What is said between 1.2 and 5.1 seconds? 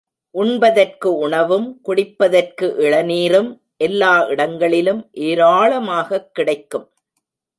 உணவும், குடிப்பதற்கு இளநீரும் எல்லா இடங்களிலும்